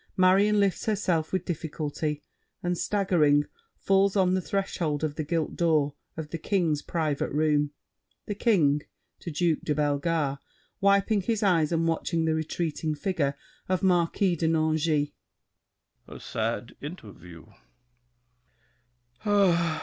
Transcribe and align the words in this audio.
Marion 0.17 0.59
lifts 0.59 0.87
herself 0.87 1.31
with 1.31 1.45
difficulty, 1.45 2.23
and, 2.63 2.75
staggering, 2.75 3.45
falls 3.77 4.15
on 4.15 4.33
the 4.33 4.41
threshold 4.41 5.03
of 5.03 5.13
the 5.13 5.23
gilt 5.23 5.55
door 5.55 5.93
of 6.17 6.31
The 6.31 6.39
King's 6.39 6.81
private 6.81 7.29
room. 7.31 7.69
THE 8.25 8.33
KING 8.33 8.81
(to 9.19 9.29
Duke 9.29 9.61
de 9.63 9.75
Bellegarde, 9.75 10.41
wiping 10.79 11.21
his 11.21 11.43
eyes 11.43 11.71
and 11.71 11.87
watching 11.87 12.25
the 12.25 12.33
retreating 12.33 12.95
figure 12.95 13.35
of 13.69 13.83
Marquis 13.83 14.35
de 14.35 14.47
Nangis). 14.47 15.11
A 16.07 16.19
sad 16.19 16.75
interview! 16.81 17.45